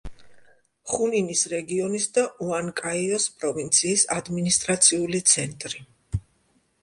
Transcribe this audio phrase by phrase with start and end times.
[0.91, 5.85] ხუნინის რეგიონის და უანკაიოს პროვინციის ადმინისტრაციული ცენტრი.